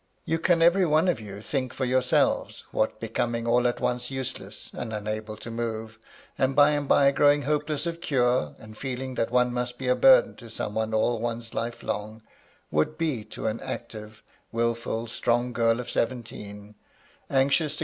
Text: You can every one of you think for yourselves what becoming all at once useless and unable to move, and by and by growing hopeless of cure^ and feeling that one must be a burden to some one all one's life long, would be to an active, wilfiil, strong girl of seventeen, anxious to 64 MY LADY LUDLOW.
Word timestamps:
You 0.25 0.39
can 0.39 0.63
every 0.63 0.83
one 0.87 1.07
of 1.07 1.19
you 1.19 1.41
think 1.41 1.75
for 1.75 1.85
yourselves 1.85 2.63
what 2.71 2.99
becoming 2.99 3.45
all 3.45 3.67
at 3.67 3.79
once 3.79 4.09
useless 4.09 4.71
and 4.73 4.91
unable 4.91 5.37
to 5.37 5.51
move, 5.51 5.99
and 6.39 6.55
by 6.55 6.71
and 6.71 6.87
by 6.87 7.11
growing 7.11 7.43
hopeless 7.43 7.85
of 7.85 7.99
cure^ 7.99 8.55
and 8.57 8.75
feeling 8.75 9.13
that 9.13 9.29
one 9.29 9.53
must 9.53 9.77
be 9.77 9.87
a 9.87 9.95
burden 9.95 10.35
to 10.37 10.49
some 10.49 10.73
one 10.73 10.95
all 10.95 11.19
one's 11.19 11.53
life 11.53 11.83
long, 11.83 12.23
would 12.71 12.97
be 12.97 13.23
to 13.25 13.45
an 13.45 13.59
active, 13.59 14.23
wilfiil, 14.51 15.07
strong 15.07 15.53
girl 15.53 15.79
of 15.79 15.87
seventeen, 15.87 16.73
anxious 17.29 17.33
to 17.33 17.33
64 17.33 17.33
MY 17.35 17.39
LADY 17.39 17.63
LUDLOW. 17.75 17.79